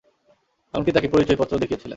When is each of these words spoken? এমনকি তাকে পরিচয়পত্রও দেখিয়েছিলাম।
এমনকি 0.73 0.91
তাকে 0.91 1.07
পরিচয়পত্রও 1.07 1.61
দেখিয়েছিলাম। 1.63 1.89